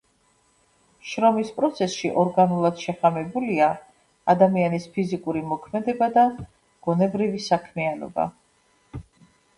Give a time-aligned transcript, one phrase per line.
[1.09, 3.67] შრომის პროცესში ორგანულად შეხამებულია
[4.35, 6.27] ადამიანის ფიზიკური მოქმედება და
[6.89, 8.31] გონებრივი საქმიანობა.